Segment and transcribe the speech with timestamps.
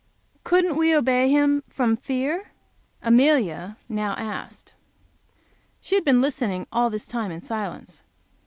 [0.43, 2.53] "Couldn't we obey Him from fear?"
[3.03, 4.73] Amelia now asked.
[5.79, 8.01] She had been listening all this time in silence.